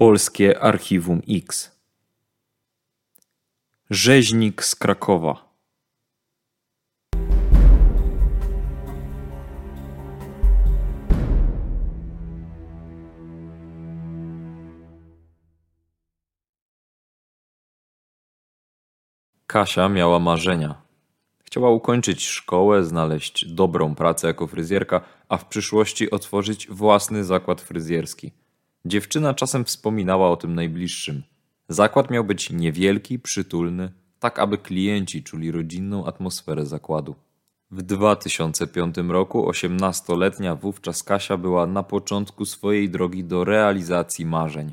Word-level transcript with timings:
Polskie 0.00 0.62
Archiwum 0.62 1.22
X. 1.28 1.70
Rzeźnik 3.90 4.64
z 4.64 4.74
Krakowa. 4.74 5.54
Kasia 19.46 19.88
miała 19.88 20.18
marzenia. 20.18 20.82
Chciała 21.44 21.70
ukończyć 21.70 22.26
szkołę, 22.26 22.84
znaleźć 22.84 23.44
dobrą 23.44 23.94
pracę 23.94 24.26
jako 24.26 24.46
fryzjerka, 24.46 25.00
a 25.28 25.36
w 25.36 25.48
przyszłości 25.48 26.10
otworzyć 26.10 26.68
własny 26.68 27.24
zakład 27.24 27.60
fryzjerski. 27.60 28.32
Dziewczyna 28.84 29.34
czasem 29.34 29.64
wspominała 29.64 30.30
o 30.30 30.36
tym 30.36 30.54
najbliższym. 30.54 31.22
Zakład 31.68 32.10
miał 32.10 32.24
być 32.24 32.50
niewielki, 32.50 33.18
przytulny, 33.18 33.92
tak 34.18 34.38
aby 34.38 34.58
klienci 34.58 35.22
czuli 35.22 35.50
rodzinną 35.50 36.06
atmosferę 36.06 36.66
zakładu. 36.66 37.14
W 37.70 37.82
2005 37.82 38.96
roku 39.08 39.48
osiemnastoletnia 39.48 40.54
wówczas 40.54 41.02
Kasia 41.02 41.36
była 41.36 41.66
na 41.66 41.82
początku 41.82 42.44
swojej 42.44 42.90
drogi 42.90 43.24
do 43.24 43.44
realizacji 43.44 44.26
marzeń. 44.26 44.72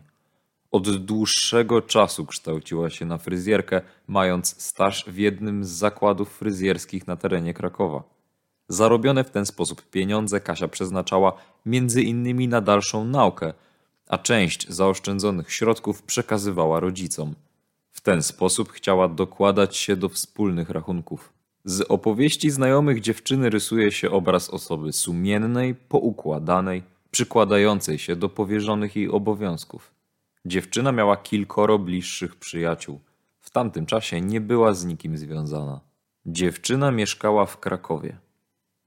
Od 0.72 1.06
dłuższego 1.06 1.82
czasu 1.82 2.26
kształciła 2.26 2.90
się 2.90 3.06
na 3.06 3.18
fryzjerkę, 3.18 3.82
mając 4.08 4.62
staż 4.64 5.06
w 5.08 5.18
jednym 5.18 5.64
z 5.64 5.70
zakładów 5.70 6.38
fryzjerskich 6.38 7.08
na 7.08 7.16
terenie 7.16 7.54
Krakowa. 7.54 8.04
Zarobione 8.68 9.24
w 9.24 9.32
ten 9.32 9.46
sposób 9.46 9.90
pieniądze 9.90 10.40
Kasia 10.40 10.68
przeznaczała 10.68 11.34
między 11.66 12.02
innymi 12.02 12.48
na 12.48 12.62
dalszą 12.62 13.06
naukę, 13.06 13.54
a 14.08 14.18
część 14.18 14.70
zaoszczędzonych 14.70 15.52
środków 15.52 16.04
przekazywała 16.04 16.80
rodzicom. 16.80 17.36
W 17.92 18.02
ten 18.02 18.24
sposób 18.24 18.72
chciała 18.72 19.08
dokładać 19.08 19.78
się 19.78 19.96
do 19.96 20.10
wspólnych 20.10 20.70
rachunków. 20.70 21.34
Z 21.66 21.82
opowieści 21.82 22.52
znajomych 22.52 23.02
dziewczyny 23.02 23.50
rysuje 23.50 23.92
się 23.92 24.12
obraz 24.12 24.50
osoby 24.50 24.94
sumiennej, 24.94 25.76
poukładanej, 25.76 26.84
przykładającej 27.12 27.98
się 28.00 28.16
do 28.16 28.30
powierzonych 28.30 28.96
jej 28.96 29.10
obowiązków. 29.10 29.92
Dziewczyna 30.46 30.92
miała 30.92 31.18
kilkoro 31.18 31.80
bliższych 31.80 32.36
przyjaciół. 32.36 33.00
W 33.40 33.50
tamtym 33.50 33.86
czasie 33.86 34.22
nie 34.22 34.42
była 34.42 34.74
z 34.74 34.86
nikim 34.86 35.18
związana. 35.18 35.80
Dziewczyna 36.26 36.92
mieszkała 36.92 37.46
w 37.46 37.60
Krakowie. 37.60 38.18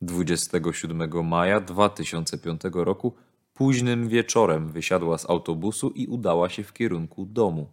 27 0.00 1.26
maja 1.26 1.60
2005 1.60 2.60
roku 2.72 3.14
późnym 3.58 4.08
wieczorem 4.08 4.72
wysiadła 4.72 5.18
z 5.18 5.30
autobusu 5.30 5.90
i 5.90 6.06
udała 6.06 6.48
się 6.48 6.64
w 6.64 6.72
kierunku 6.72 7.26
domu. 7.26 7.66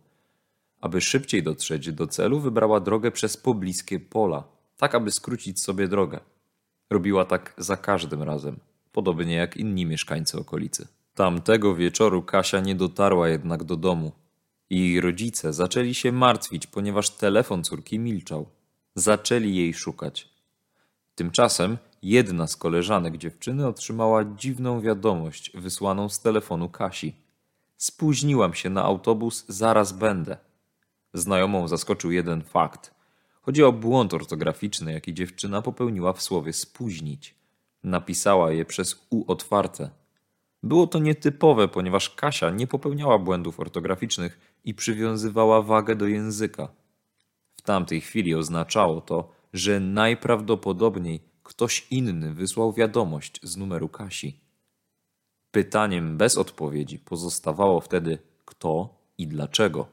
Aby 0.82 1.02
szybciej 1.02 1.44
dotrzeć 1.44 1.92
do 1.92 2.08
celu, 2.08 2.40
wybrała 2.40 2.80
drogę 2.80 3.12
przez 3.12 3.38
pobliskie 3.38 4.00
pola, 4.00 4.44
tak 4.78 4.96
aby 4.96 5.12
skrócić 5.12 5.62
sobie 5.62 5.88
drogę. 5.88 6.20
Robiła 6.90 7.26
tak 7.26 7.54
za 7.58 7.78
każdym 7.78 8.24
razem, 8.24 8.60
podobnie 8.92 9.36
jak 9.36 9.58
inni 9.58 9.86
mieszkańcy 9.86 10.40
okolicy. 10.40 10.88
Tamtego 11.16 11.76
wieczoru 11.76 12.24
Kasia 12.24 12.60
nie 12.60 12.76
dotarła 12.76 13.30
jednak 13.30 13.64
do 13.64 13.76
domu. 13.76 14.12
Jej 14.70 15.02
rodzice 15.02 15.54
zaczęli 15.54 15.94
się 15.94 16.12
martwić, 16.12 16.68
ponieważ 16.68 17.10
telefon 17.10 17.64
córki 17.64 18.00
milczał. 18.00 18.46
Zaczęli 18.96 19.56
jej 19.56 19.74
szukać. 19.74 20.30
Tymczasem 21.16 21.78
jedna 22.10 22.48
z 22.48 22.56
koleżanek 22.56 23.18
dziewczyny 23.18 23.68
otrzymała 23.68 24.26
dziwną 24.26 24.82
wiadomość 24.82 25.52
wysłaną 25.58 26.10
z 26.10 26.20
telefonu 26.20 26.70
Kasi. 26.70 27.16
Spóźniłam 27.78 28.54
się 28.54 28.70
na 28.70 28.84
autobus, 28.84 29.46
zaraz 29.48 29.94
będę. 29.94 30.38
Znajomą 31.14 31.68
zaskoczył 31.68 32.12
jeden 32.12 32.44
fakt. 32.44 32.94
Chodzi 33.42 33.64
o 33.64 33.72
błąd 33.72 34.14
ortograficzny, 34.14 34.94
jaki 34.94 35.14
dziewczyna 35.14 35.62
popełniła 35.62 36.14
w 36.14 36.22
słowie 36.22 36.54
spóźnić. 36.54 37.36
Napisała 37.84 38.52
je 38.52 38.66
przez 38.66 39.08
U 39.10 39.32
otwarte. 39.32 39.90
Było 40.64 40.88
to 40.88 41.00
nietypowe, 41.00 41.68
ponieważ 41.68 42.10
Kasia 42.10 42.50
nie 42.50 42.68
popełniała 42.68 43.20
błędów 43.20 43.60
ortograficznych 43.60 44.60
i 44.64 44.74
przywiązywała 44.74 45.62
wagę 45.62 45.96
do 45.96 46.08
języka. 46.08 46.68
W 47.56 47.62
tamtej 47.62 48.02
chwili 48.02 48.36
oznaczało 48.36 49.02
to, 49.02 49.32
że 49.54 49.80
najprawdopodobniej 49.80 51.35
ktoś 51.46 51.88
inny 51.92 52.34
wysłał 52.34 52.74
wiadomość 52.74 53.40
z 53.44 53.58
numeru 53.58 53.90
Kasi. 53.90 54.40
Pytaniem 55.52 56.18
bez 56.18 56.38
odpowiedzi 56.38 57.00
pozostawało 57.00 57.82
wtedy 57.82 58.18
kto 58.46 58.90
i 59.18 59.28
dlaczego. 59.28 59.88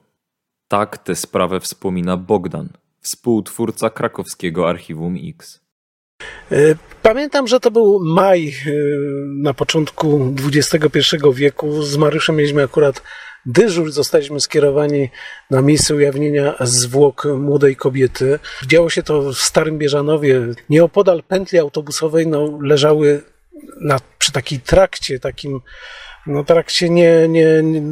Tak 0.68 0.98
tę 0.98 1.16
sprawę 1.16 1.60
wspomina 1.60 2.16
Bogdan, 2.16 2.68
współtwórca 3.00 3.90
krakowskiego 3.90 4.68
Archiwum 4.68 5.16
X. 5.28 5.60
E, 6.52 6.56
Pamiętam, 7.02 7.46
że 7.46 7.60
to 7.60 7.70
był 7.70 8.00
maj 8.04 8.48
e, 8.48 8.52
na 9.28 9.54
początku 9.54 10.34
XXI 10.46 11.16
wieku. 11.34 11.82
Z 11.82 11.96
Mariuszem 11.96 12.36
mieliśmy 12.36 12.62
akurat 12.62 13.02
dyżur. 13.46 13.92
Zostaliśmy 13.92 14.40
skierowani 14.40 15.10
na 15.50 15.62
miejsce 15.62 15.94
ujawnienia 15.94 16.54
zwłok 16.60 17.24
młodej 17.38 17.76
kobiety. 17.76 18.38
Działo 18.66 18.90
się 18.90 19.02
to 19.02 19.22
w 19.22 19.38
Starym 19.38 19.78
Bieżanowie. 19.78 20.40
Nieopodal 20.70 21.22
pętli 21.22 21.58
autobusowej 21.58 22.26
no, 22.26 22.58
leżały 22.62 23.22
na, 23.80 23.98
przy 24.18 24.32
takiej 24.32 24.60
trakcie, 24.60 25.18
takim 25.18 25.60
no 26.26 26.44
trakcie 26.44 26.90
nie, 26.90 27.28
nie, 27.28 27.62
nie 27.62 27.82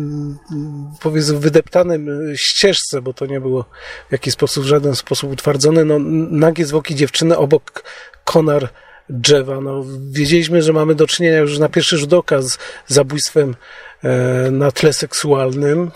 powiedzmy 1.00 1.38
wydeptanym 1.38 2.32
ścieżce, 2.36 3.02
bo 3.02 3.12
to 3.12 3.26
nie 3.26 3.40
było 3.40 3.64
w 4.08 4.12
jakiś 4.12 4.32
sposób, 4.34 4.64
w 4.64 4.66
żaden 4.66 4.96
sposób 4.96 5.32
utwardzone, 5.32 5.84
no 5.84 5.98
nagie 6.30 6.66
zwłoki 6.66 6.94
dziewczyny 6.94 7.36
obok 7.36 7.84
konar 8.24 8.68
drzewa. 9.10 9.60
No, 9.60 9.84
wiedzieliśmy, 10.10 10.62
że 10.62 10.72
mamy 10.72 10.94
do 10.94 11.06
czynienia 11.06 11.38
już 11.38 11.58
na 11.58 11.68
pierwszy 11.68 11.98
rzut 11.98 12.12
oka 12.12 12.42
z 12.42 12.58
zabójstwem 12.86 13.56
e, 14.04 14.50
na 14.50 14.72
tle 14.72 14.92
seksualnym. 14.92 15.90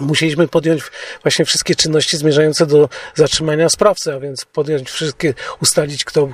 Musieliśmy 0.00 0.48
podjąć 0.48 0.82
właśnie 1.22 1.44
wszystkie 1.44 1.74
czynności 1.74 2.16
zmierzające 2.16 2.66
do 2.66 2.88
zatrzymania 3.14 3.68
sprawcy, 3.68 4.14
a 4.14 4.20
więc 4.20 4.44
podjąć 4.44 4.90
wszystkie, 4.90 5.34
ustalić 5.60 6.04
kto, 6.04 6.28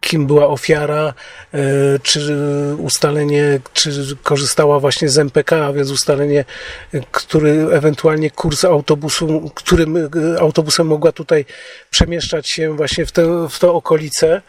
kim 0.00 0.26
była 0.26 0.46
ofiara, 0.46 1.14
e, 1.54 1.58
czy 2.02 2.36
ustalenie, 2.78 3.60
czy 3.72 4.16
korzystała 4.22 4.80
właśnie 4.80 5.08
z 5.08 5.18
MPK, 5.18 5.66
a 5.66 5.72
więc 5.72 5.90
ustalenie, 5.90 6.44
który 7.10 7.66
ewentualnie 7.72 8.30
kurs 8.30 8.64
autobusu, 8.64 9.50
którym 9.54 9.96
e, 9.96 10.10
autobusem 10.40 10.86
mogła 10.86 11.12
tutaj 11.12 11.44
przemieszczać 11.90 12.48
się 12.48 12.76
właśnie 12.76 13.06
w 13.06 13.12
te, 13.12 13.48
w 13.48 13.58
te 13.58 13.70
okolice. 13.70 14.42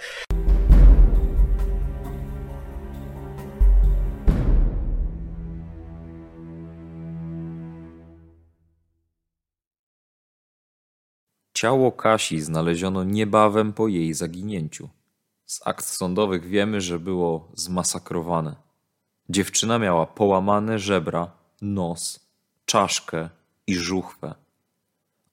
Ciało 11.55 11.91
Kasi 11.91 12.41
znaleziono 12.41 13.03
niebawem 13.03 13.73
po 13.73 13.87
jej 13.87 14.13
zaginięciu. 14.13 14.89
Z 15.45 15.67
akt 15.67 15.85
sądowych 15.85 16.45
wiemy, 16.45 16.81
że 16.81 16.99
było 16.99 17.51
zmasakrowane. 17.53 18.55
Dziewczyna 19.29 19.79
miała 19.79 20.05
połamane 20.07 20.79
żebra, 20.79 21.31
nos, 21.61 22.19
czaszkę 22.65 23.29
i 23.67 23.75
żuchwę. 23.75 24.35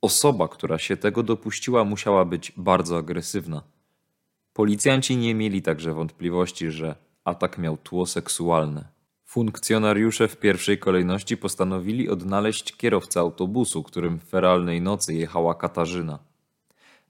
Osoba, 0.01 0.49
która 0.49 0.79
się 0.79 0.97
tego 0.97 1.23
dopuściła, 1.23 1.85
musiała 1.85 2.25
być 2.25 2.53
bardzo 2.57 2.99
agresywna. 2.99 3.63
Policjanci 4.53 5.17
nie 5.17 5.35
mieli 5.35 5.63
także 5.63 5.95
wątpliwości, 5.95 6.71
że 6.71 6.95
atak 7.25 7.59
miał 7.59 7.77
tło 7.77 8.07
seksualne. 8.07 8.85
Funkcjonariusze 9.33 10.29
w 10.29 10.37
pierwszej 10.37 10.79
kolejności 10.79 11.37
postanowili 11.37 12.09
odnaleźć 12.09 12.77
kierowcę 12.77 13.21
autobusu, 13.21 13.83
którym 13.83 14.19
w 14.19 14.25
feralnej 14.25 14.81
nocy 14.81 15.15
jechała 15.15 15.55
Katarzyna. 15.55 16.19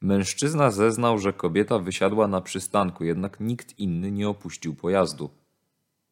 Mężczyzna 0.00 0.70
zeznał, 0.70 1.19
że 1.19 1.32
kobieta 1.32 1.78
wysiadła 1.78 2.28
na 2.28 2.40
przystanku, 2.40 3.04
jednak 3.04 3.40
nikt 3.40 3.78
inny 3.78 4.12
nie 4.12 4.28
opuścił 4.28 4.74
pojazdu. 4.74 5.30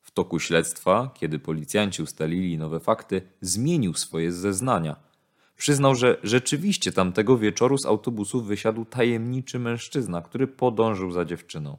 W 0.01 0.11
toku 0.11 0.39
śledztwa, 0.39 1.11
kiedy 1.15 1.39
policjanci 1.39 2.03
ustalili 2.03 2.59
nowe 2.59 2.81
fakty, 2.81 3.23
zmienił 3.41 3.95
swoje 3.95 4.33
zeznania. 4.33 4.97
Przyznał, 5.57 5.95
że 5.95 6.17
rzeczywiście 6.23 6.93
tamtego 6.93 7.39
wieczoru 7.39 7.79
z 7.79 7.87
autobusu 7.87 8.43
wysiadł 8.43 8.85
tajemniczy 8.85 9.59
mężczyzna, 9.59 10.23
który 10.23 10.47
podążył 10.47 11.11
za 11.11 11.25
dziewczyną. 11.25 11.79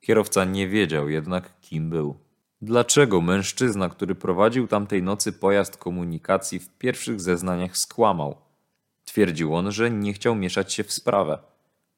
Kierowca 0.00 0.44
nie 0.44 0.68
wiedział 0.68 1.08
jednak, 1.08 1.60
kim 1.60 1.90
był. 1.90 2.23
Dlaczego 2.64 3.20
mężczyzna, 3.20 3.88
który 3.88 4.14
prowadził 4.14 4.66
tamtej 4.68 5.02
nocy 5.02 5.32
pojazd 5.32 5.76
komunikacji, 5.76 6.58
w 6.58 6.68
pierwszych 6.68 7.20
zeznaniach 7.20 7.76
skłamał? 7.76 8.36
Twierdził 9.04 9.54
on, 9.54 9.72
że 9.72 9.90
nie 9.90 10.12
chciał 10.12 10.34
mieszać 10.34 10.72
się 10.72 10.84
w 10.84 10.92
sprawę. 10.92 11.38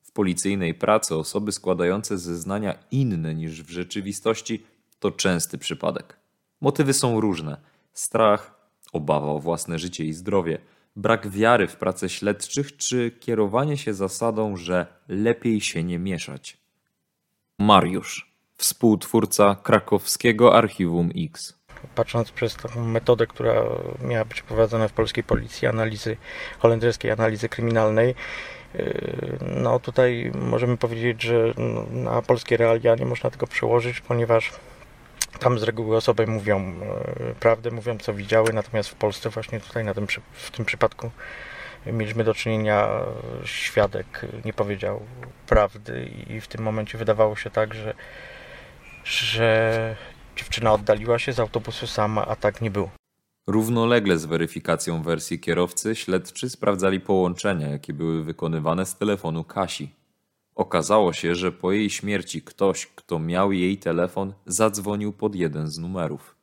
W 0.03 0.13
policyjnej 0.13 0.75
pracy 0.75 1.15
osoby 1.15 1.53
składające 1.53 2.19
zeznania 2.19 2.79
inne 2.91 3.35
niż 3.35 3.63
w 3.63 3.71
rzeczywistości 3.71 4.67
to 4.99 5.11
częsty 5.11 5.59
przypadek. 5.59 6.19
Motywy 6.61 6.93
są 6.93 7.21
różne: 7.21 7.57
strach, 7.93 8.71
Obawa 8.93 9.27
o 9.27 9.39
własne 9.39 9.79
życie 9.79 10.05
i 10.05 10.13
zdrowie, 10.13 10.59
brak 10.97 11.29
wiary 11.29 11.69
w 11.69 11.77
pracę 11.77 12.09
śledczych 12.09 12.77
czy 12.77 13.11
kierowanie 13.21 13.77
się 13.77 13.95
zasadą, 13.95 14.57
że 14.57 14.87
lepiej 15.09 15.61
się 15.61 15.85
nie 15.85 15.99
mieszać. 15.99 16.59
Mariusz, 17.59 18.36
współtwórca 18.56 19.56
krakowskiego 19.62 20.56
Archiwum 20.56 21.11
X. 21.17 21.55
patrząc 21.94 22.31
przez 22.31 22.56
taką 22.56 22.85
metodę, 22.85 23.26
która 23.26 23.55
miała 24.05 24.25
być 24.25 24.43
prowadzona 24.43 24.88
w 24.88 24.93
polskiej 24.93 25.25
policji, 25.25 25.69
analizy 25.69 26.17
holenderskiej 26.58 27.11
analizy 27.11 27.49
kryminalnej, 27.49 28.14
yy, 28.75 29.38
no 29.41 29.79
tutaj 29.81 30.32
możemy 30.35 30.76
powiedzieć, 30.76 31.23
że 31.23 31.55
na 31.91 32.23
polskie 32.23 32.56
realia 32.56 32.94
nie 32.94 33.06
można 33.06 33.31
tego 33.31 33.47
przełożyć, 33.47 34.00
ponieważ 34.00 34.53
tam 35.41 35.58
z 35.58 35.62
reguły 35.62 35.97
osoby 35.97 36.26
mówią 36.26 36.75
yy, 37.20 37.35
prawdę, 37.41 37.70
mówią 37.70 37.99
co 37.99 38.14
widziały, 38.14 38.53
natomiast 38.53 38.88
w 38.88 38.94
Polsce 38.94 39.31
właśnie 39.31 39.61
tutaj 39.61 39.85
na 39.85 39.94
tym, 39.94 40.06
w 40.32 40.50
tym 40.50 40.64
przypadku 40.64 41.11
mieliśmy 41.87 42.25
do 42.25 42.35
czynienia, 42.35 42.88
yy, 43.41 43.47
świadek 43.47 44.26
nie 44.44 44.53
powiedział 44.53 45.00
prawdy 45.47 46.11
i 46.29 46.41
w 46.41 46.49
tym 46.49 46.62
momencie 46.62 46.99
wydawało 46.99 47.37
się 47.37 47.50
tak, 47.50 47.75
że 47.75 47.94
że 49.06 49.97
dziewczyna 50.37 50.73
oddaliła 50.73 51.19
się 51.19 51.32
z 51.32 51.41
autobusu 51.41 51.87
sama, 51.87 52.26
a 52.26 52.37
tak 52.37 52.61
nie 52.61 52.70
było. 52.70 52.91
Równolegle 53.47 54.19
z 54.19 54.25
weryfikacją 54.25 55.03
wersji 55.03 55.41
kierowcy, 55.41 55.94
śledczy 55.94 56.50
sprawdzali 56.50 57.00
połączenia, 57.00 57.69
jakie 57.69 57.93
były 57.93 58.25
wykonywane 58.25 58.87
z 58.87 58.97
telefonu 58.97 59.44
Kasi. 59.44 59.88
Okazało 60.55 61.12
się, 61.12 61.35
że 61.35 61.53
po 61.53 61.73
jej 61.73 61.91
śmierci 61.91 62.43
ktoś, 62.43 62.87
kto 62.87 63.19
miał 63.19 63.53
jej 63.53 63.79
telefon, 63.79 64.32
zadzwonił 64.47 65.12
pod 65.12 65.35
jeden 65.35 65.69
z 65.69 65.79
numerów. 65.79 66.37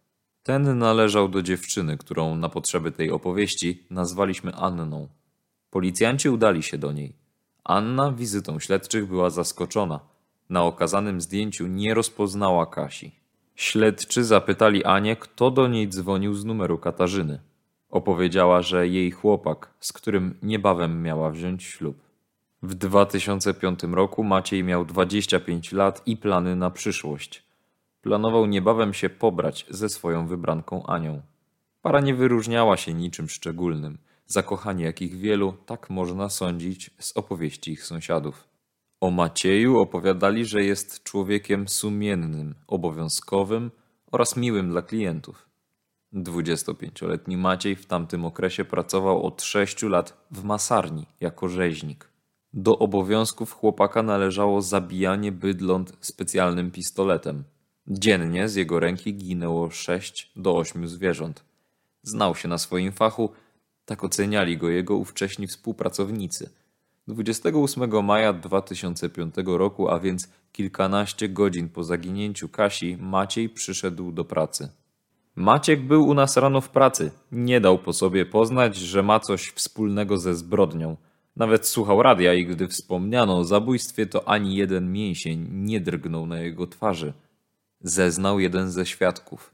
Ten 0.44 0.78
należał 0.78 1.30
do 1.30 1.42
dziewczyny, 1.42 1.98
którą 1.98 2.36
na 2.36 2.50
potrzeby 2.50 2.92
tej 2.92 3.12
opowieści 3.12 3.84
nazwaliśmy 3.90 4.56
Anną. 4.56 5.08
Policjanci 5.70 6.30
udali 6.30 6.64
się 6.64 6.78
do 6.78 6.92
niej. 6.92 7.16
Anna 7.64 8.12
wizytą 8.12 8.60
śledczych 8.60 9.08
była 9.08 9.30
zaskoczona. 9.30 10.13
Na 10.50 10.64
okazanym 10.64 11.22
zdjęciu 11.22 11.68
nie 11.68 11.94
rozpoznała 11.94 12.66
Kasi. 12.66 13.12
Śledczy 13.56 14.24
zapytali 14.24 14.84
Anię, 14.84 15.16
kto 15.16 15.52
do 15.52 15.68
niej 15.68 15.90
dzwonił 15.90 16.34
z 16.34 16.46
numeru 16.46 16.78
Katarzyny. 16.78 17.40
Opowiedziała, 17.90 18.62
że 18.62 18.88
jej 18.88 19.12
chłopak, 19.12 19.74
z 19.80 19.94
którym 19.94 20.38
niebawem 20.44 21.02
miała 21.02 21.30
wziąć 21.32 21.64
ślub. 21.64 21.98
W 22.64 22.76
2005 22.76 23.84
roku 23.84 24.24
Maciej 24.24 24.64
miał 24.64 24.86
25 24.86 25.72
lat 25.72 26.02
i 26.06 26.18
plany 26.18 26.56
na 26.56 26.72
przyszłość. 26.72 27.44
Planował 28.02 28.46
niebawem 28.46 28.94
się 28.94 29.10
pobrać 29.10 29.66
ze 29.70 29.90
swoją 29.90 30.28
wybranką 30.28 30.86
Anią. 30.86 31.22
Para 31.82 32.02
nie 32.02 32.16
wyróżniała 32.16 32.78
się 32.78 32.94
niczym 32.94 33.30
szczególnym. 33.30 33.98
Zakochani 34.26 34.84
jakich 34.84 35.18
wielu, 35.18 35.54
tak 35.66 35.90
można 35.90 36.30
sądzić 36.30 36.92
z 37.00 37.18
opowieści 37.18 37.72
ich 37.72 37.84
sąsiadów. 37.84 38.53
O 39.04 39.12
Macieju 39.12 39.80
opowiadali, 39.80 40.46
że 40.46 40.64
jest 40.64 41.04
człowiekiem 41.04 41.68
sumiennym, 41.68 42.56
obowiązkowym 42.68 43.72
oraz 44.12 44.38
miłym 44.38 44.70
dla 44.70 44.82
klientów. 44.82 45.50
25-letni 46.14 47.38
Maciej 47.38 47.76
w 47.76 47.86
tamtym 47.86 48.26
okresie 48.26 48.66
pracował 48.66 49.26
od 49.26 49.42
6 49.42 49.84
lat 49.84 50.28
w 50.32 50.44
masarni 50.44 51.06
jako 51.20 51.50
rzeźnik. 51.50 52.10
Do 52.54 52.80
obowiązków 52.80 53.54
chłopaka 53.54 54.04
należało 54.04 54.62
zabijanie 54.62 55.32
bydląt 55.32 55.98
specjalnym 56.02 56.72
pistoletem. 56.72 57.44
Dziennie 57.88 58.50
z 58.50 58.56
jego 58.56 58.80
ręki 58.80 59.14
ginęło 59.14 59.70
6 59.72 60.32
do 60.36 60.58
8 60.58 60.88
zwierząt. 60.88 61.44
Znał 62.04 62.36
się 62.36 62.48
na 62.48 62.58
swoim 62.58 62.92
fachu, 62.92 63.32
tak 63.86 64.04
oceniali 64.04 64.58
go 64.58 64.70
jego 64.70 64.96
ówcześni 64.96 65.48
współpracownicy– 65.48 66.50
28 67.08 68.04
maja 68.04 68.34
2005 68.34 69.36
roku, 69.46 69.90
a 69.90 70.00
więc 70.00 70.30
kilkanaście 70.52 71.30
godzin 71.30 71.70
po 71.70 71.84
zaginięciu 71.84 72.50
Kasi, 72.50 72.98
Maciej 72.98 73.50
przyszedł 73.50 74.12
do 74.12 74.26
pracy. 74.26 74.70
Maciek 75.36 75.82
był 75.82 76.08
u 76.08 76.14
nas 76.14 76.38
rano 76.38 76.62
w 76.62 76.70
pracy. 76.70 77.12
Nie 77.32 77.62
dał 77.62 77.80
po 77.80 77.94
sobie 77.94 78.26
poznać, 78.26 78.76
że 78.76 79.04
ma 79.04 79.20
coś 79.20 79.50
wspólnego 79.50 80.18
ze 80.18 80.36
zbrodnią. 80.36 80.98
Nawet 81.36 81.68
słuchał 81.68 82.04
radia 82.04 82.34
i 82.34 82.46
gdy 82.46 82.68
wspomniano 82.68 83.38
o 83.38 83.44
zabójstwie, 83.44 84.06
to 84.06 84.28
ani 84.28 84.56
jeden 84.56 84.92
mięsień 84.92 85.48
nie 85.52 85.82
drgnął 85.82 86.26
na 86.26 86.40
jego 86.40 86.68
twarzy. 86.68 87.14
Zeznał 87.82 88.40
jeden 88.40 88.72
ze 88.72 88.86
świadków. 88.86 89.53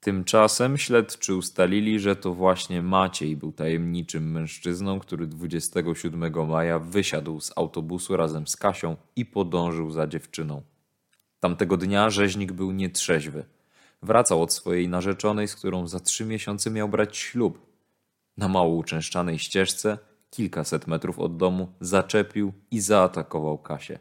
Tymczasem 0.00 0.78
śledczy 0.78 1.34
ustalili, 1.34 2.00
że 2.00 2.16
to 2.16 2.34
właśnie 2.34 2.82
Maciej 2.82 3.36
był 3.36 3.52
tajemniczym 3.52 4.30
mężczyzną, 4.30 5.00
który 5.00 5.26
27 5.26 6.48
maja 6.48 6.78
wysiadł 6.78 7.40
z 7.40 7.52
autobusu 7.56 8.16
razem 8.16 8.46
z 8.46 8.56
Kasią 8.56 8.96
i 9.16 9.26
podążył 9.26 9.90
za 9.90 10.06
dziewczyną. 10.06 10.62
Tamtego 11.40 11.76
dnia 11.76 12.10
rzeźnik 12.10 12.52
był 12.52 12.72
nietrzeźwy. 12.72 13.44
Wracał 14.02 14.42
od 14.42 14.52
swojej 14.52 14.88
narzeczonej, 14.88 15.48
z 15.48 15.56
którą 15.56 15.86
za 15.86 16.00
trzy 16.00 16.24
miesiące 16.24 16.70
miał 16.70 16.88
brać 16.88 17.16
ślub. 17.16 17.66
Na 18.36 18.48
mało 18.48 18.74
uczęszczanej 18.74 19.38
ścieżce, 19.38 19.98
kilkaset 20.30 20.86
metrów 20.86 21.18
od 21.18 21.36
domu, 21.36 21.72
zaczepił 21.80 22.52
i 22.70 22.80
zaatakował 22.80 23.58
Kasię. 23.58 23.98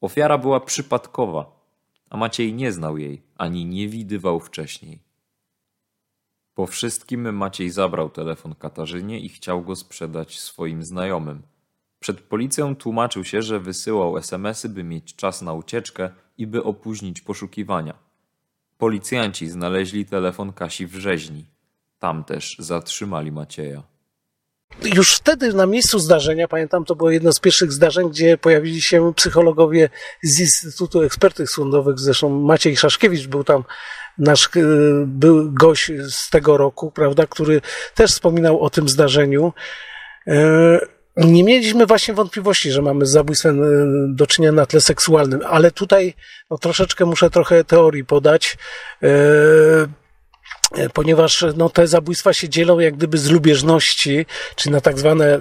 Ofiara 0.00 0.38
była 0.38 0.60
przypadkowa, 0.60 1.58
a 2.10 2.16
Maciej 2.16 2.54
nie 2.54 2.72
znał 2.72 2.98
jej 2.98 3.28
ani 3.38 3.66
nie 3.66 3.88
widywał 3.88 4.40
wcześniej. 4.40 5.07
Po 6.58 6.66
wszystkim 6.66 7.36
Maciej 7.36 7.70
zabrał 7.70 8.10
telefon 8.10 8.54
Katarzynie 8.54 9.20
i 9.20 9.28
chciał 9.28 9.62
go 9.62 9.76
sprzedać 9.76 10.40
swoim 10.40 10.82
znajomym. 10.82 11.42
Przed 12.00 12.20
policją 12.20 12.76
tłumaczył 12.76 13.24
się, 13.24 13.42
że 13.42 13.60
wysyłał 13.60 14.18
SMSy, 14.18 14.68
by 14.68 14.84
mieć 14.84 15.16
czas 15.16 15.42
na 15.42 15.52
ucieczkę 15.52 16.10
i 16.38 16.46
by 16.46 16.64
opóźnić 16.64 17.20
poszukiwania. 17.20 17.94
Policjanci 18.78 19.48
znaleźli 19.48 20.06
telefon 20.06 20.52
Kasi 20.52 20.86
w 20.86 20.94
rzeźni. 20.94 21.44
Tam 21.98 22.24
też 22.24 22.56
zatrzymali 22.58 23.32
Macieja. 23.32 23.82
Już 24.82 25.14
wtedy 25.14 25.52
na 25.52 25.66
miejscu 25.66 25.98
zdarzenia, 25.98 26.48
pamiętam, 26.48 26.84
to 26.84 26.94
było 26.96 27.10
jedno 27.10 27.32
z 27.32 27.40
pierwszych 27.40 27.72
zdarzeń, 27.72 28.10
gdzie 28.10 28.38
pojawili 28.38 28.82
się 28.82 29.14
psychologowie 29.14 29.88
z 30.22 30.40
Instytutu 30.40 31.02
Ekspertych 31.02 31.50
Sądowych, 31.50 31.98
zresztą 31.98 32.28
Maciej 32.28 32.76
Szaszkiewicz 32.76 33.26
był 33.26 33.44
tam 33.44 33.64
nasz 34.18 34.44
e, 34.56 34.60
był 35.06 35.52
gość 35.52 35.90
z 36.10 36.30
tego 36.30 36.56
roku, 36.56 36.90
prawda, 36.90 37.26
który 37.26 37.60
też 37.94 38.10
wspominał 38.10 38.60
o 38.60 38.70
tym 38.70 38.88
zdarzeniu. 38.88 39.52
E, 40.26 40.80
Nie 41.16 41.44
mieliśmy 41.44 41.86
właśnie 41.86 42.14
wątpliwości, 42.14 42.70
że 42.70 42.82
mamy 42.82 43.06
z 43.06 43.10
zabójstwem 43.10 43.62
e, 43.62 43.66
do 44.14 44.26
czynienia 44.26 44.52
na 44.52 44.66
tle 44.66 44.80
seksualnym, 44.80 45.40
ale 45.46 45.70
tutaj 45.70 46.14
no, 46.50 46.58
troszeczkę 46.58 47.04
muszę 47.04 47.30
trochę 47.30 47.64
teorii 47.64 48.04
podać. 48.04 48.58
E, 50.74 50.88
ponieważ 50.88 51.44
no, 51.56 51.70
te 51.70 51.86
zabójstwa 51.86 52.32
się 52.32 52.48
dzielą 52.48 52.78
jak 52.78 52.96
gdyby 52.96 53.18
z 53.18 53.30
lubieżności, 53.30 54.26
czy 54.56 54.70
na 54.70 54.80
tak 54.80 54.98
zwane 54.98 55.40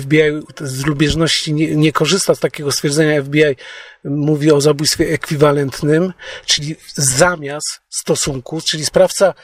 FBI 0.00 0.20
z 0.60 0.86
lubieżności 0.86 1.54
nie, 1.54 1.76
nie 1.76 1.92
korzysta 1.92 2.34
z 2.34 2.40
takiego 2.40 2.72
stwierdzenia 2.72 3.22
FBI, 3.22 3.56
mówi 4.04 4.52
o 4.52 4.60
zabójstwie 4.60 5.08
ekwiwalentnym, 5.08 6.12
czyli 6.46 6.76
zamiast 6.94 7.80
stosunku, 7.88 8.60
czyli 8.60 8.84
sprawca 8.84 9.34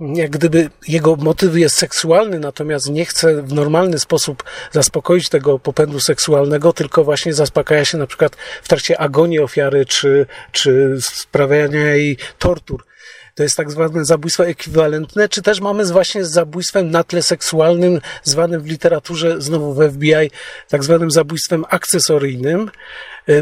jak 0.00 0.30
gdyby 0.30 0.70
jego 0.88 1.16
motyw 1.16 1.56
jest 1.56 1.76
seksualny, 1.76 2.38
natomiast 2.38 2.90
nie 2.90 3.04
chce 3.04 3.42
w 3.42 3.52
normalny 3.52 3.98
sposób 3.98 4.44
zaspokoić 4.72 5.28
tego 5.28 5.58
popędu 5.58 6.00
seksualnego, 6.00 6.72
tylko 6.72 7.04
właśnie 7.04 7.34
zaspokaja 7.34 7.84
się 7.84 7.98
na 7.98 8.06
przykład 8.06 8.36
w 8.62 8.68
trakcie 8.68 9.00
agonii 9.00 9.40
ofiary, 9.40 9.86
czy, 9.86 10.26
czy 10.52 10.96
sprawiania 11.00 11.94
jej 11.94 12.16
tortur. 12.38 12.87
To 13.38 13.42
jest 13.42 13.56
tak 13.56 13.70
zwane 13.70 14.04
zabójstwo 14.04 14.46
ekwiwalentne, 14.46 15.28
czy 15.28 15.42
też 15.42 15.60
mamy 15.60 15.84
właśnie 15.84 16.24
z 16.24 16.30
zabójstwem 16.30 16.90
na 16.90 17.04
tle 17.04 17.22
seksualnym, 17.22 18.00
zwanym 18.22 18.60
w 18.60 18.66
literaturze, 18.66 19.40
znowu 19.40 19.74
w 19.74 19.90
FBI, 19.92 20.30
tak 20.68 20.84
zwanym 20.84 21.10
zabójstwem 21.10 21.64
akcesoryjnym. 21.68 22.70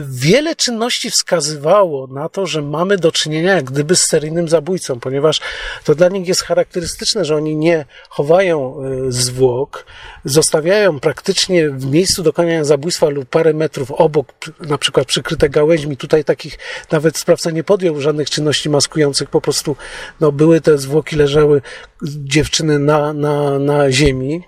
Wiele 0.09 0.57
czynności 0.57 1.11
wskazywało 1.11 2.07
na 2.07 2.29
to, 2.29 2.47
że 2.47 2.63
mamy 2.63 2.97
do 2.97 3.13
czynienia 3.13 3.55
jak 3.55 3.65
gdyby 3.65 3.97
z 3.97 4.05
seryjnym 4.05 4.49
zabójcą, 4.49 5.01
ponieważ 5.01 5.41
to 5.85 5.95
dla 5.95 6.09
nich 6.09 6.29
jest 6.29 6.43
charakterystyczne, 6.43 7.25
że 7.25 7.37
oni 7.37 7.57
nie 7.57 7.85
chowają 8.09 8.77
e, 8.83 9.13
zwłok, 9.13 9.87
zostawiają 10.25 11.01
praktycznie 11.01 11.71
w 11.71 11.87
miejscu 11.87 12.23
dokonania 12.23 12.65
zabójstwa 12.65 13.09
lub 13.09 13.29
parę 13.29 13.55
metrów 13.55 13.91
obok, 13.91 14.33
na 14.61 14.79
przykład 14.79 15.07
przykryte 15.07 15.49
gałęźmi. 15.49 15.97
Tutaj 15.97 16.25
takich 16.25 16.59
nawet 16.91 17.19
sprawca 17.19 17.51
nie 17.51 17.65
podjął 17.65 18.01
żadnych 18.01 18.31
czynności 18.31 18.71
maskujących, 18.71 19.31
po 19.31 19.41
prostu 19.41 19.77
no, 20.21 20.33
były 20.33 20.61
te 20.61 20.79
zwłoki, 20.79 21.17
leżały 21.17 21.63
dziewczyny 22.03 22.79
na, 22.79 23.13
na, 23.13 23.59
na 23.59 23.93
ziemi. 23.93 24.45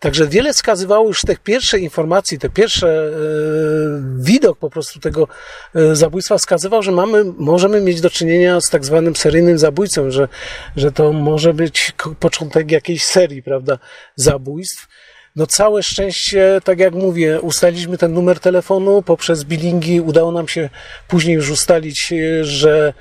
Także 0.00 0.26
wiele 0.26 0.52
wskazywało 0.52 1.08
już 1.08 1.20
te 1.20 1.36
pierwsze 1.36 1.78
informacje, 1.78 2.38
te 2.38 2.50
pierwsze 2.50 2.88
e, 2.88 3.10
widok 4.18 4.58
po 4.58 4.70
prostu 4.70 5.00
tego 5.00 5.28
e, 5.74 5.96
zabójstwa 5.96 6.38
wskazywał, 6.38 6.82
że 6.82 6.92
mamy, 6.92 7.24
możemy 7.38 7.80
mieć 7.80 8.00
do 8.00 8.10
czynienia 8.10 8.60
z 8.60 8.70
tak 8.70 8.84
zwanym 8.84 9.16
seryjnym 9.16 9.58
zabójcą, 9.58 10.10
że, 10.10 10.28
że 10.76 10.92
to 10.92 11.12
może 11.12 11.54
być 11.54 11.92
początek 12.20 12.70
jakiejś 12.70 13.04
serii, 13.04 13.42
prawda, 13.42 13.78
zabójstw. 14.16 14.88
No 15.36 15.46
całe 15.46 15.82
szczęście, 15.82 16.60
tak 16.64 16.78
jak 16.78 16.94
mówię, 16.94 17.40
ustaliliśmy 17.40 17.98
ten 17.98 18.12
numer 18.12 18.40
telefonu 18.40 19.02
poprzez 19.02 19.44
billingi. 19.44 20.00
Udało 20.00 20.32
nam 20.32 20.48
się 20.48 20.70
później 21.08 21.34
już 21.34 21.50
ustalić, 21.50 22.12
e, 22.12 22.44
że 22.44 22.92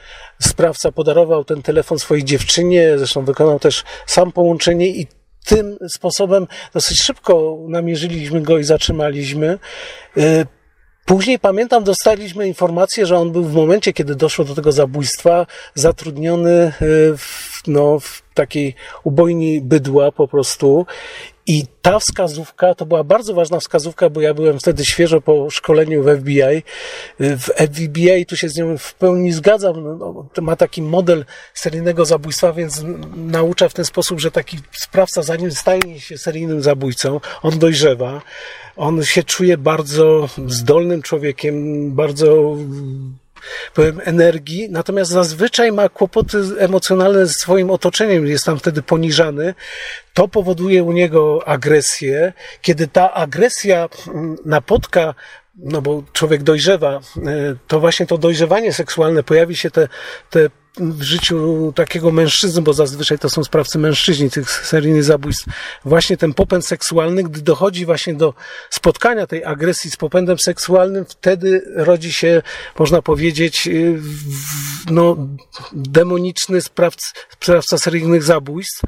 sprawca 0.42 0.92
podarował 0.92 1.46
ten 1.46 1.62
telefon 1.62 2.00
swojej 2.00 2.24
dziewczynie, 2.24 2.98
zresztą 2.98 3.26
wykonał 3.26 3.60
też 3.60 3.84
sam 4.06 4.32
połączenie 4.32 4.88
i 4.88 5.08
tym 5.48 5.78
sposobem 5.90 6.48
dosyć 6.74 7.02
szybko 7.02 7.58
namierzyliśmy 7.68 8.42
go 8.42 8.58
i 8.58 8.64
zatrzymaliśmy. 8.64 9.60
E, 10.18 10.46
Później 11.08 11.40
pamiętam, 11.40 11.84
dostaliśmy 11.84 12.48
informację, 12.48 13.06
że 13.06 13.18
on 13.18 13.32
był 13.32 13.44
w 13.44 13.54
momencie, 13.54 13.94
kiedy 13.94 14.16
doszło 14.16 14.46
do 14.46 14.56
tego 14.56 14.72
zabójstwa, 14.72 15.46
zatrudniony 15.74 16.52
e, 16.52 16.72
w, 17.18 17.62
no, 17.68 18.00
w 18.00 18.24
takiej 18.34 18.76
ubojni 19.04 19.62
bydła 19.62 20.12
po 20.12 20.28
prostu. 20.28 20.86
I 21.48 21.66
ta 21.82 22.00
wskazówka 22.00 22.76
to 22.76 22.86
była 22.86 23.04
bardzo 23.04 23.34
ważna 23.34 23.60
wskazówka, 23.60 24.10
bo 24.10 24.22
ja 24.22 24.34
byłem 24.34 24.60
wtedy 24.60 24.86
świeżo 24.86 25.22
po 25.22 25.50
szkoleniu 25.50 26.04
w 26.04 26.20
FBI. 26.20 26.64
W 27.20 27.50
FBI 27.68 28.26
tu 28.26 28.38
się 28.38 28.50
z 28.50 28.58
nią 28.58 28.78
w 28.78 28.94
pełni 28.94 29.32
zgadzam. 29.32 29.84
No, 29.84 29.96
no, 29.96 30.42
ma 30.42 30.56
taki 30.56 30.82
model 30.82 31.26
seryjnego 31.54 32.06
zabójstwa, 32.06 32.54
więc 32.54 32.84
naucza 33.16 33.70
w 33.70 33.74
ten 33.74 33.86
sposób, 33.86 34.20
że 34.20 34.32
taki 34.32 34.58
sprawca, 34.72 35.22
zanim 35.22 35.52
stanie 35.52 36.00
się 36.00 36.18
seryjnym 36.18 36.62
zabójcą, 36.62 37.20
on 37.42 37.60
dojrzewa. 37.60 38.22
On 38.76 39.04
się 39.04 39.24
czuje 39.24 39.58
bardzo 39.58 40.30
zdolnym 40.48 41.02
człowiekiem, 41.02 41.56
bardzo 41.96 42.58
powiem, 43.74 44.02
energii, 44.04 44.70
natomiast 44.70 45.12
zazwyczaj 45.12 45.72
ma 45.72 45.90
kłopoty 45.90 46.44
emocjonalne 46.60 47.26
ze 47.26 47.34
swoim 47.34 47.70
otoczeniem, 47.70 48.28
jest 48.28 48.46
tam 48.46 48.60
wtedy 48.60 48.82
poniżany. 48.82 49.54
To 50.14 50.28
powoduje 50.28 50.84
u 50.84 50.92
niego 50.92 51.48
agresję. 51.48 52.34
Kiedy 52.62 52.88
ta 52.88 53.14
agresja 53.14 53.90
mm, 54.08 54.38
napotka 54.46 55.14
no 55.58 55.82
bo 55.82 56.04
człowiek 56.14 56.44
dojrzewa, 56.44 56.94
e, 56.94 57.00
to 57.68 57.80
właśnie 57.80 58.06
to 58.06 58.18
dojrzewanie 58.18 58.74
seksualne 58.74 59.24
pojawi 59.24 59.56
się 59.56 59.72
te, 59.72 59.88
te 60.30 60.50
w 60.80 61.02
życiu 61.02 61.74
takiego 61.76 62.12
mężczyzny, 62.12 62.62
bo 62.62 62.74
zazwyczaj 62.74 63.20
to 63.20 63.30
są 63.30 63.44
sprawcy 63.44 63.80
mężczyźni 63.80 64.30
tych 64.30 64.52
seryjnych 64.52 65.04
zabójstw, 65.04 65.46
właśnie 65.86 66.18
ten 66.18 66.34
popęd 66.34 66.66
seksualny, 66.66 67.24
gdy 67.24 67.42
dochodzi 67.42 67.86
właśnie 67.86 68.14
do 68.14 68.34
spotkania 68.70 69.28
tej 69.28 69.46
agresji 69.46 69.92
z 69.92 69.98
popędem 69.98 70.40
seksualnym, 70.40 71.06
wtedy 71.06 71.72
rodzi 71.76 72.14
się, 72.14 72.42
można 72.80 73.02
powiedzieć, 73.02 73.70
w- 73.96 74.92
no, 74.92 75.18
demoniczny 75.74 76.62
sprawc, 76.62 77.14
sprawca 77.30 77.78
seryjnych 77.78 78.24
zabójstw, 78.24 78.82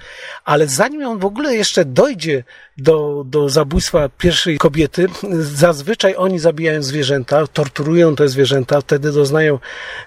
ale 0.45 0.67
zanim 0.67 1.05
on 1.05 1.19
w 1.19 1.25
ogóle 1.25 1.55
jeszcze 1.55 1.85
dojdzie 1.85 2.43
do, 2.77 3.23
do 3.27 3.49
zabójstwa 3.49 4.09
pierwszej 4.17 4.57
kobiety, 4.57 5.07
zazwyczaj 5.39 6.15
oni 6.17 6.39
zabijają 6.39 6.83
zwierzęta, 6.83 7.47
torturują 7.47 8.15
te 8.15 8.27
zwierzęta, 8.27 8.81
wtedy 8.81 9.11
doznają 9.11 9.59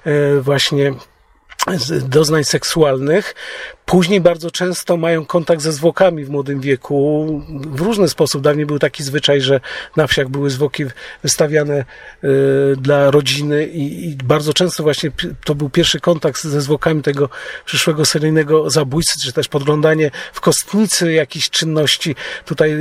e, 0.04 0.40
właśnie 0.40 0.94
doznań 2.02 2.44
seksualnych. 2.44 3.34
Później 3.92 4.20
bardzo 4.20 4.50
często 4.50 4.96
mają 4.96 5.26
kontakt 5.26 5.62
ze 5.62 5.72
zwłokami 5.72 6.24
w 6.24 6.30
młodym 6.30 6.60
wieku. 6.60 7.26
W 7.48 7.80
różny 7.80 8.08
sposób. 8.08 8.42
Dawniej 8.42 8.66
był 8.66 8.78
taki 8.78 9.02
zwyczaj, 9.02 9.40
że 9.40 9.60
na 9.96 10.06
wsiach 10.06 10.28
były 10.28 10.50
zwłoki 10.50 10.84
wystawiane 11.22 11.74
e, 11.74 11.84
dla 12.76 13.10
rodziny 13.10 13.66
i, 13.66 14.16
bardzo 14.24 14.52
często 14.52 14.82
właśnie 14.82 15.10
to 15.44 15.54
był 15.54 15.70
pierwszy 15.70 16.00
kontakt 16.00 16.42
ze 16.42 16.60
zwłokami 16.60 17.02
tego 17.02 17.28
przyszłego 17.64 18.04
seryjnego 18.04 18.70
zabójcy, 18.70 19.20
czy 19.20 19.32
też 19.32 19.48
podglądanie 19.48 20.10
w 20.32 20.40
kostnicy 20.40 21.12
jakichś 21.12 21.50
czynności. 21.50 22.14
Tutaj 22.44 22.76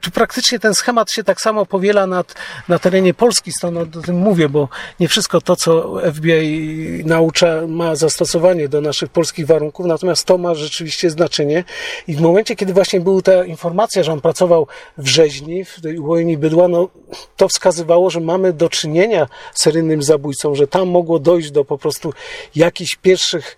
tu 0.00 0.10
praktycznie 0.10 0.58
ten 0.58 0.74
schemat 0.74 1.10
się 1.10 1.24
tak 1.24 1.40
samo 1.40 1.66
powiela 1.66 2.06
nad, 2.06 2.34
na 2.68 2.78
terenie 2.78 3.14
Polski, 3.14 3.52
stąd 3.52 3.96
o 3.96 4.00
tym 4.00 4.16
mówię, 4.16 4.48
bo 4.48 4.68
nie 5.00 5.08
wszystko 5.08 5.40
to, 5.40 5.56
co 5.56 6.00
FBI 6.14 7.02
naucza, 7.06 7.66
ma 7.68 7.96
zastosowanie 7.96 8.68
do 8.68 8.80
naszych 8.80 9.10
polskich 9.10 9.46
warunków, 9.46 9.86
natomiast 9.86 10.31
to 10.32 10.38
ma 10.38 10.54
rzeczywiście 10.54 11.10
znaczenie. 11.10 11.64
I 12.08 12.14
w 12.14 12.20
momencie, 12.20 12.56
kiedy 12.56 12.72
właśnie 12.72 13.00
była 13.00 13.22
ta 13.22 13.44
informacja, 13.44 14.02
że 14.02 14.12
on 14.12 14.20
pracował 14.20 14.66
w 14.98 15.06
rzeźni, 15.06 15.64
w 15.64 15.80
tej 15.80 15.98
ubojni 15.98 16.38
bydła, 16.38 16.68
no 16.68 16.88
to 17.36 17.48
wskazywało, 17.48 18.10
że 18.10 18.20
mamy 18.20 18.52
do 18.52 18.68
czynienia 18.68 19.26
z 19.54 19.62
seryjnym 19.62 20.02
zabójcą, 20.02 20.54
że 20.54 20.66
tam 20.66 20.88
mogło 20.88 21.18
dojść 21.18 21.50
do 21.50 21.64
po 21.64 21.78
prostu 21.78 22.12
jakichś 22.54 22.96
pierwszych 22.96 23.56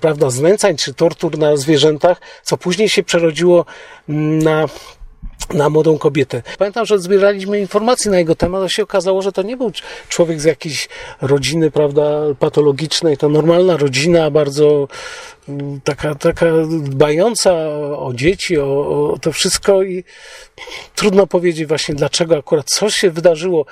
prawda, 0.00 0.30
znęcań 0.30 0.76
czy 0.76 0.94
tortur 0.94 1.38
na 1.38 1.56
zwierzętach, 1.56 2.20
co 2.42 2.56
później 2.56 2.88
się 2.88 3.02
przerodziło 3.02 3.64
mm, 4.08 4.38
na 4.38 4.66
na 5.54 5.70
młodą 5.70 5.98
kobietę. 5.98 6.42
Pamiętam, 6.58 6.86
że 6.86 6.98
zbieraliśmy 6.98 7.60
informacje 7.60 8.10
na 8.10 8.18
jego 8.18 8.34
temat, 8.34 8.62
a 8.62 8.68
się 8.68 8.82
okazało, 8.82 9.22
że 9.22 9.32
to 9.32 9.42
nie 9.42 9.56
był 9.56 9.72
człowiek 10.08 10.40
z 10.40 10.44
jakiejś 10.44 10.88
rodziny, 11.20 11.70
prawda, 11.70 12.20
patologicznej. 12.38 13.16
To 13.16 13.28
normalna 13.28 13.76
rodzina, 13.76 14.30
bardzo 14.30 14.88
mm, 15.48 15.80
taka, 15.84 16.14
taka 16.14 16.46
dbająca 16.80 17.52
o 17.96 18.10
dzieci, 18.14 18.58
o, 18.58 19.10
o 19.12 19.18
to 19.18 19.32
wszystko 19.32 19.82
i 19.82 20.04
trudno 20.94 21.26
powiedzieć 21.26 21.66
właśnie 21.66 21.94
dlaczego 21.94 22.36
akurat 22.36 22.70
coś 22.70 22.94
się 22.94 23.10
wydarzyło 23.10 23.66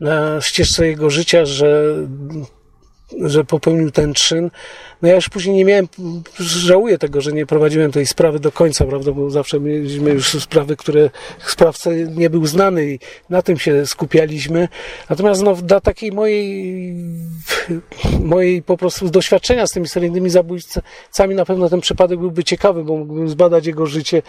na 0.00 0.40
ścieżce 0.40 0.86
jego 0.86 1.10
życia, 1.10 1.44
że 1.44 1.94
że 3.20 3.44
popełnił 3.44 3.90
ten 3.90 4.14
czyn. 4.14 4.50
No 5.02 5.08
ja 5.08 5.14
już 5.14 5.28
później 5.28 5.56
nie 5.56 5.64
miałem, 5.64 5.88
żałuję 6.38 6.98
tego, 6.98 7.20
że 7.20 7.32
nie 7.32 7.46
prowadziłem 7.46 7.92
tej 7.92 8.06
sprawy 8.06 8.40
do 8.40 8.52
końca, 8.52 8.84
prawda, 8.84 9.12
bo 9.12 9.30
zawsze 9.30 9.60
mieliśmy 9.60 10.10
już 10.10 10.42
sprawy, 10.42 10.76
które 10.76 11.10
sprawca 11.46 11.90
nie 12.16 12.30
był 12.30 12.46
znany 12.46 12.86
i 12.86 12.98
na 13.30 13.42
tym 13.42 13.58
się 13.58 13.86
skupialiśmy. 13.86 14.68
Natomiast 15.10 15.42
no, 15.42 15.54
dla 15.54 15.80
takiej 15.80 16.12
mojej, 16.12 16.94
mojej 18.20 18.62
po 18.62 18.76
prostu 18.76 19.08
doświadczenia 19.08 19.66
z 19.66 19.72
tymi 19.72 19.88
seryjnymi 19.88 20.30
zabójcami 20.30 21.34
na 21.34 21.44
pewno 21.44 21.68
ten 21.68 21.80
przypadek 21.80 22.18
byłby 22.18 22.44
ciekawy, 22.44 22.84
bo 22.84 22.96
mógłbym 22.96 23.28
zbadać 23.28 23.66
jego 23.66 23.86
życie 23.86 24.22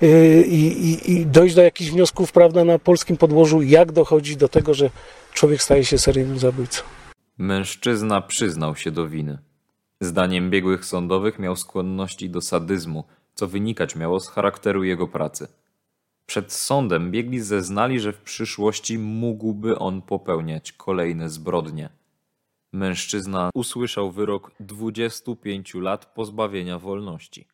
yy, 0.00 0.44
i, 0.46 0.90
i, 0.90 1.12
i 1.12 1.26
dojść 1.26 1.54
do 1.54 1.62
jakichś 1.62 1.90
wniosków, 1.90 2.32
prawda, 2.32 2.64
na 2.64 2.78
polskim 2.78 3.16
podłożu, 3.16 3.62
jak 3.62 3.92
dochodzi 3.92 4.36
do 4.36 4.48
tego, 4.48 4.74
że 4.74 4.90
człowiek 5.32 5.62
staje 5.62 5.84
się 5.84 5.98
seryjnym 5.98 6.38
zabójcą. 6.38 6.95
Mężczyzna 7.38 8.20
przyznał 8.20 8.76
się 8.76 8.90
do 8.90 9.08
winy. 9.08 9.38
Zdaniem 10.00 10.50
biegłych 10.50 10.84
sądowych 10.84 11.38
miał 11.38 11.56
skłonności 11.56 12.30
do 12.30 12.40
sadyzmu, 12.40 13.04
co 13.34 13.46
wynikać 13.46 13.96
miało 13.96 14.20
z 14.20 14.28
charakteru 14.28 14.84
jego 14.84 15.08
pracy. 15.08 15.48
Przed 16.26 16.52
sądem 16.52 17.10
biegli 17.10 17.40
zeznali, 17.40 18.00
że 18.00 18.12
w 18.12 18.20
przyszłości 18.20 18.98
mógłby 18.98 19.78
on 19.78 20.02
popełniać 20.02 20.72
kolejne 20.72 21.30
zbrodnie. 21.30 21.88
Mężczyzna 22.72 23.50
usłyszał 23.54 24.10
wyrok 24.10 24.52
25 24.60 25.74
lat 25.74 26.06
pozbawienia 26.06 26.78
wolności. 26.78 27.46